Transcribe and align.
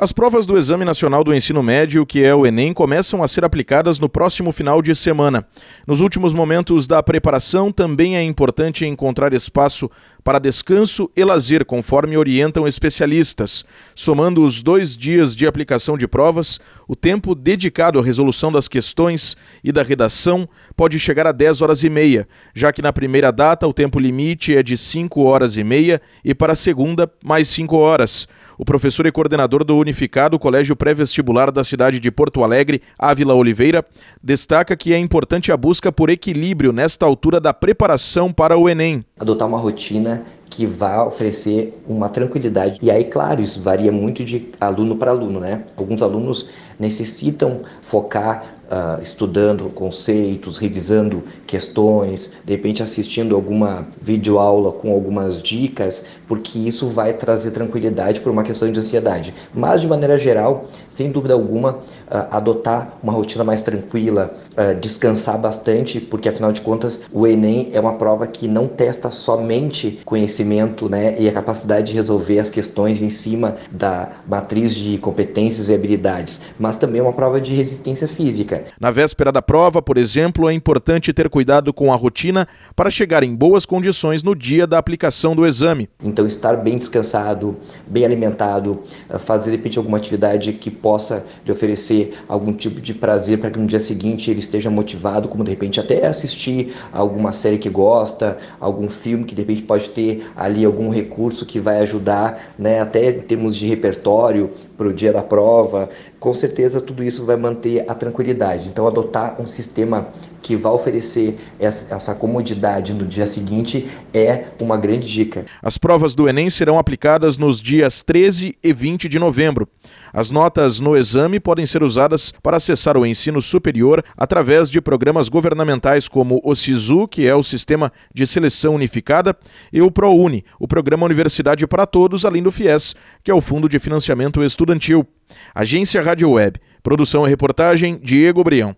As 0.00 0.12
provas 0.12 0.46
do 0.46 0.56
Exame 0.56 0.84
Nacional 0.84 1.24
do 1.24 1.34
Ensino 1.34 1.60
Médio, 1.60 2.06
que 2.06 2.22
é 2.22 2.32
o 2.32 2.46
Enem, 2.46 2.72
começam 2.72 3.20
a 3.20 3.26
ser 3.26 3.44
aplicadas 3.44 3.98
no 3.98 4.08
próximo 4.08 4.52
final 4.52 4.80
de 4.80 4.94
semana. 4.94 5.44
Nos 5.88 5.98
últimos 5.98 6.32
momentos 6.32 6.86
da 6.86 7.02
preparação, 7.02 7.72
também 7.72 8.16
é 8.16 8.22
importante 8.22 8.86
encontrar 8.86 9.32
espaço 9.32 9.90
para 10.22 10.38
descanso 10.38 11.10
e 11.16 11.24
lazer, 11.24 11.64
conforme 11.64 12.16
orientam 12.16 12.68
especialistas. 12.68 13.64
Somando 13.92 14.44
os 14.44 14.62
dois 14.62 14.96
dias 14.96 15.34
de 15.34 15.48
aplicação 15.48 15.98
de 15.98 16.06
provas, 16.06 16.60
o 16.86 16.94
tempo 16.94 17.34
dedicado 17.34 17.98
à 17.98 18.02
resolução 18.02 18.52
das 18.52 18.68
questões 18.68 19.36
e 19.64 19.72
da 19.72 19.82
redação 19.82 20.48
pode 20.76 20.96
chegar 21.00 21.26
a 21.26 21.32
10 21.32 21.60
horas 21.60 21.82
e 21.82 21.90
meia, 21.90 22.28
já 22.54 22.72
que 22.72 22.82
na 22.82 22.92
primeira 22.92 23.32
data 23.32 23.66
o 23.66 23.72
tempo 23.72 23.98
limite 23.98 24.56
é 24.56 24.62
de 24.62 24.76
5 24.76 25.20
horas 25.24 25.56
e 25.56 25.64
meia 25.64 26.00
e 26.24 26.32
para 26.36 26.52
a 26.52 26.56
segunda, 26.56 27.10
mais 27.24 27.48
5 27.48 27.76
horas. 27.76 28.28
O 28.60 28.64
professor 28.64 29.06
e 29.06 29.12
coordenador 29.12 29.62
do 29.62 29.76
Unificado 29.76 30.36
Colégio 30.36 30.74
Pré-Vestibular 30.74 31.52
da 31.52 31.62
cidade 31.62 32.00
de 32.00 32.10
Porto 32.10 32.42
Alegre, 32.42 32.82
Ávila 32.98 33.32
Oliveira, 33.32 33.84
destaca 34.20 34.76
que 34.76 34.92
é 34.92 34.98
importante 34.98 35.52
a 35.52 35.56
busca 35.56 35.92
por 35.92 36.10
equilíbrio 36.10 36.72
nesta 36.72 37.06
altura 37.06 37.40
da 37.40 37.54
preparação 37.54 38.32
para 38.32 38.58
o 38.58 38.68
Enem. 38.68 39.04
Adotar 39.16 39.46
uma 39.46 39.58
rotina 39.58 40.24
que 40.50 40.66
vá 40.66 41.04
oferecer 41.04 41.80
uma 41.86 42.08
tranquilidade. 42.08 42.80
E 42.82 42.90
aí, 42.90 43.04
claro, 43.04 43.40
isso 43.40 43.62
varia 43.62 43.92
muito 43.92 44.24
de 44.24 44.48
aluno 44.60 44.96
para 44.96 45.12
aluno, 45.12 45.38
né? 45.38 45.62
Alguns 45.76 46.02
alunos 46.02 46.48
necessitam 46.80 47.60
focar 47.80 48.57
uh, 48.70 49.02
estudando 49.02 49.70
conceitos, 49.70 50.58
revisando 50.58 51.24
questões, 51.46 52.34
de 52.44 52.52
repente 52.52 52.82
assistindo 52.82 53.34
alguma 53.34 53.86
videoaula 54.00 54.72
com 54.72 54.92
algumas 54.92 55.42
dicas, 55.42 56.06
porque 56.26 56.58
isso 56.58 56.86
vai 56.86 57.12
trazer 57.14 57.50
tranquilidade 57.50 58.20
por 58.20 58.30
uma 58.30 58.44
questão 58.44 58.70
de 58.70 58.78
ansiedade. 58.78 59.34
Mas, 59.54 59.80
de 59.80 59.88
maneira 59.88 60.18
geral, 60.18 60.66
sem 60.90 61.10
dúvida 61.10 61.34
alguma, 61.34 61.72
uh, 61.72 62.26
adotar 62.30 62.98
uma 63.02 63.12
rotina 63.12 63.44
mais 63.44 63.62
tranquila, 63.62 64.34
uh, 64.52 64.78
descansar 64.78 65.38
bastante, 65.38 66.00
porque 66.00 66.28
afinal 66.28 66.52
de 66.52 66.60
contas 66.60 67.00
o 67.12 67.26
Enem 67.26 67.70
é 67.72 67.80
uma 67.80 67.94
prova 67.94 68.26
que 68.26 68.46
não 68.46 68.66
testa 68.66 69.10
somente 69.10 70.00
conhecimento 70.04 70.88
né, 70.88 71.16
e 71.18 71.28
a 71.28 71.32
capacidade 71.32 71.88
de 71.88 71.94
resolver 71.94 72.38
as 72.38 72.50
questões 72.50 73.02
em 73.02 73.10
cima 73.10 73.56
da 73.70 74.10
matriz 74.26 74.74
de 74.74 74.98
competências 74.98 75.68
e 75.68 75.74
habilidades, 75.74 76.40
mas 76.58 76.76
também 76.76 77.00
é 77.00 77.02
uma 77.02 77.12
prova 77.12 77.40
de 77.40 77.54
resistência 77.54 78.08
física. 78.08 78.57
Na 78.80 78.90
véspera 78.90 79.32
da 79.32 79.42
prova, 79.42 79.82
por 79.82 79.96
exemplo, 79.96 80.48
é 80.48 80.52
importante 80.52 81.12
ter 81.12 81.28
cuidado 81.28 81.72
com 81.72 81.92
a 81.92 81.96
rotina 81.96 82.46
para 82.74 82.90
chegar 82.90 83.22
em 83.22 83.34
boas 83.34 83.66
condições 83.66 84.22
no 84.22 84.34
dia 84.34 84.66
da 84.66 84.78
aplicação 84.78 85.34
do 85.34 85.46
exame. 85.46 85.88
Então, 86.02 86.26
estar 86.26 86.56
bem 86.56 86.78
descansado, 86.78 87.56
bem 87.86 88.04
alimentado, 88.04 88.82
eh, 89.08 89.18
fazer 89.18 89.50
de 89.50 89.56
repente 89.56 89.78
alguma 89.78 89.98
atividade 89.98 90.52
que 90.52 90.70
possa 90.70 91.24
lhe 91.44 91.52
oferecer 91.52 92.18
algum 92.28 92.52
tipo 92.52 92.80
de 92.80 92.94
prazer 92.94 93.38
para 93.38 93.50
que 93.50 93.58
no 93.58 93.66
dia 93.66 93.80
seguinte 93.80 94.30
ele 94.30 94.40
esteja 94.40 94.70
motivado, 94.70 95.28
como 95.28 95.44
de 95.44 95.50
repente 95.50 95.80
até 95.80 96.06
assistir 96.06 96.74
alguma 96.92 97.32
série 97.32 97.58
que 97.58 97.68
gosta, 97.68 98.38
algum 98.60 98.88
filme 98.88 99.24
que 99.24 99.34
de 99.34 99.42
repente 99.42 99.62
pode 99.62 99.88
ter 99.90 100.30
ali 100.36 100.64
algum 100.64 100.90
recurso 100.90 101.46
que 101.46 101.58
vai 101.58 101.78
ajudar, 101.80 102.54
né, 102.58 102.80
até 102.80 103.10
em 103.10 103.20
termos 103.20 103.56
de 103.56 103.66
repertório 103.66 104.50
para 104.76 104.88
o 104.88 104.92
dia 104.92 105.12
da 105.12 105.22
prova. 105.22 105.88
Com 106.18 106.34
certeza 106.34 106.80
tudo 106.80 107.04
isso 107.04 107.24
vai 107.24 107.36
manter 107.36 107.84
a 107.88 107.94
tranquilidade 107.94 108.68
então, 108.68 108.86
adotar 108.86 109.40
um 109.40 109.46
sistema 109.46 110.08
que 110.42 110.56
vai 110.56 110.72
oferecer 110.72 111.38
essa 111.58 112.14
comodidade 112.14 112.92
no 112.92 113.06
dia 113.06 113.26
seguinte 113.26 113.90
é 114.14 114.46
uma 114.60 114.76
grande 114.76 115.08
dica. 115.08 115.46
As 115.62 115.76
provas 115.76 116.14
do 116.14 116.28
Enem 116.28 116.48
serão 116.48 116.78
aplicadas 116.78 117.36
nos 117.36 117.60
dias 117.60 118.02
13 118.02 118.56
e 118.62 118.72
20 118.72 119.08
de 119.08 119.18
novembro. 119.18 119.68
As 120.12 120.30
notas 120.30 120.80
no 120.80 120.96
exame 120.96 121.40
podem 121.40 121.66
ser 121.66 121.82
usadas 121.82 122.32
para 122.42 122.56
acessar 122.56 122.96
o 122.96 123.04
ensino 123.04 123.42
superior 123.42 124.02
através 124.16 124.70
de 124.70 124.80
programas 124.80 125.28
governamentais 125.28 126.08
como 126.08 126.40
o 126.44 126.54
SISU, 126.54 127.08
que 127.08 127.26
é 127.26 127.34
o 127.34 127.42
Sistema 127.42 127.92
de 128.14 128.26
Seleção 128.26 128.74
Unificada, 128.74 129.36
e 129.72 129.82
o 129.82 129.90
ProUni, 129.90 130.44
o 130.58 130.68
Programa 130.68 131.04
Universidade 131.04 131.66
para 131.66 131.86
Todos, 131.86 132.24
além 132.24 132.42
do 132.42 132.52
FIES, 132.52 132.94
que 133.22 133.30
é 133.30 133.34
o 133.34 133.40
Fundo 133.40 133.68
de 133.68 133.78
Financiamento 133.78 134.42
Estudantil. 134.42 135.06
Agência 135.54 136.02
Rádio 136.02 136.30
Web. 136.30 136.60
Produção 136.82 137.26
e 137.26 137.30
reportagem 137.30 137.98
Diego 138.02 138.42
Brião. 138.42 138.74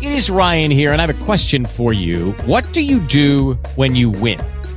It 0.00 0.16
is 0.16 0.28
Ryan 0.28 0.70
here 0.70 0.92
and 0.92 1.00
I 1.00 1.02
have 1.02 1.10
a 1.10 1.24
question 1.26 1.64
for 1.64 1.92
you. 1.92 2.34
What 2.46 2.68
do 2.72 2.80
you 2.80 3.00
do 3.00 3.58
when 3.76 3.96
you 3.96 4.12
win? 4.12 4.38